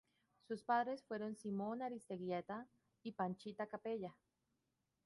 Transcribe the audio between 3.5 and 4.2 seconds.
Capella.